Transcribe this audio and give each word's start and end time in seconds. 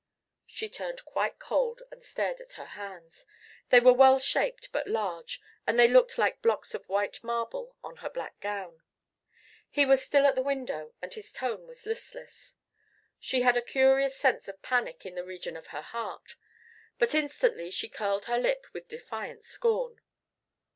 She 0.47 0.67
turned 0.67 1.05
quite 1.05 1.37
cold 1.37 1.83
and 1.91 2.03
stared 2.03 2.41
at 2.41 2.53
her 2.53 2.65
hands. 2.65 3.23
They 3.69 3.79
were 3.79 3.93
well 3.93 4.17
shaped 4.17 4.71
but 4.71 4.87
large, 4.87 5.39
and 5.67 5.77
they 5.77 5.87
looked 5.87 6.17
like 6.17 6.41
blocks 6.41 6.73
of 6.73 6.89
white 6.89 7.23
marble 7.23 7.75
on 7.83 7.97
her 7.97 8.09
black 8.09 8.39
gown. 8.39 8.81
He 9.69 9.85
was 9.85 10.03
still 10.03 10.25
at 10.25 10.33
the 10.33 10.41
window, 10.41 10.95
and 11.03 11.13
his 11.13 11.31
tone 11.31 11.67
was 11.67 11.85
listless. 11.85 12.55
She 13.19 13.43
had 13.43 13.55
a 13.55 13.61
curious 13.61 14.15
sense 14.17 14.47
of 14.47 14.63
panic 14.63 15.05
in 15.05 15.13
the 15.13 15.23
region 15.23 15.55
of 15.55 15.67
her 15.67 15.81
heart. 15.83 16.35
But 16.97 17.13
instantly 17.13 17.69
she 17.69 17.87
curled 17.87 18.25
her 18.25 18.39
lip 18.39 18.65
with 18.73 18.87
defiant 18.87 19.45
scorn. 19.45 20.01